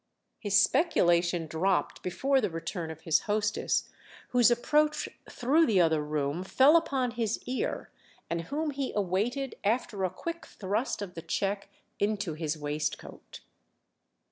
[0.39, 3.87] His speculation dropped before the return of his hostess,
[4.29, 7.91] whose approach through the other room fell upon his ear
[8.27, 11.69] and whom he awaited after a quick thrust of the cheque
[11.99, 13.41] into his waistcoat.